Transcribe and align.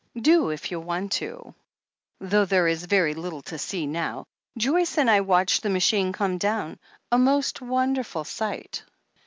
"Do, 0.19 0.49
if 0.49 0.71
you 0.71 0.79
want 0.79 1.11
to, 1.21 1.53
though 2.19 2.45
there 2.45 2.67
is 2.67 2.85
very 2.87 3.13
little 3.13 3.43
to 3.43 3.59
see 3.59 3.85
now. 3.85 4.25
Joyce 4.57 4.97
and 4.97 5.07
I 5.11 5.21
watched 5.21 5.61
the 5.61 5.69
machine 5.69 6.11
come 6.11 6.39
down— 6.39 6.79
^a 7.13 7.19
most 7.21 7.61
wonderful 7.61 8.23
sight." 8.23 8.83